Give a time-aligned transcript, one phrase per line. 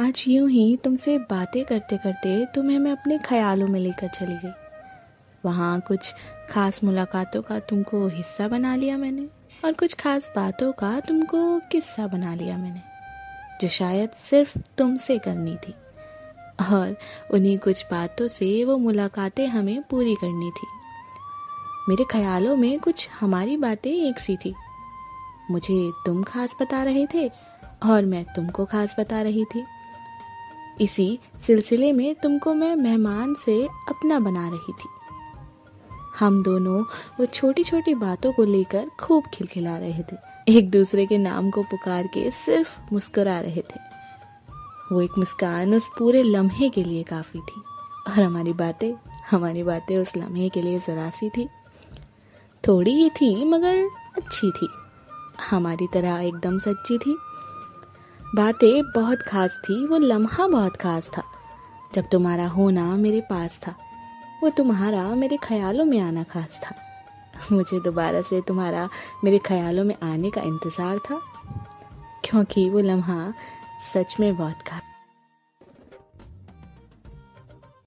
[0.00, 4.52] आज यूँ ही तुमसे बातें करते करते तुम्हें मैं अपने ख्यालों में लेकर चली गई।
[5.44, 6.14] वहाँ कुछ
[6.50, 9.28] खास मुलाकातों का तुमको हिस्सा बना लिया मैंने
[9.64, 12.80] और कुछ खास बातों का तुमको किस्सा बना लिया मैंने,
[13.60, 15.74] जो शायद सिर्फ़ तुमसे करनी थी।
[16.72, 16.96] और
[17.34, 20.66] उन्हीं कुछ बातों से वो मुलाकातें हमें पूरी करनी थी।
[21.88, 24.54] मेरे ख्यालों में कुछ हमारी बातें एक सी थी।
[25.50, 27.28] मुझे तुम खास बता रहे थे
[27.84, 29.64] और मैं तुमको खास बता रही थी।
[30.80, 34.88] इसी सिलसिले में तुमको मैं मेहमान से अपना बना रही थी।
[36.18, 36.82] हम दोनों
[37.20, 40.16] वो छोटी छोटी बातों को लेकर खूब खिलखिला रहे थे।
[40.48, 43.92] एक दूसरे के नाम को पुकार के सिर्फ़ मुस्कुरा रहे थे।
[44.92, 47.62] वो एक मुस्कान उस पूरे लम्हे के लिए काफ़ी थी।
[48.08, 48.94] और हमारी बातें
[49.30, 51.48] हमारी बातें उस लम्हे के लिए ज़रा सी थी।
[52.68, 54.68] थोड़ी ही थी, मगर अच्छी थी।
[55.50, 57.18] हमारी तरह एकदम सच्ची थी।
[58.34, 61.22] बातें बहुत खास थी, वो लम्हा बहुत खास था।
[61.94, 63.74] जब तुम्हारा होना मेरे पास था,
[64.42, 66.74] वो तुम्हारा मेरे ख्यालों में आना खास था।
[67.52, 68.88] मुझे दोबारा से तुम्हारा
[69.24, 71.20] मेरे ख्यालों में आने का इंतज़ार था,
[72.24, 73.32] क्योंकि वो लम्हा
[73.92, 74.82] सच में बहुत खास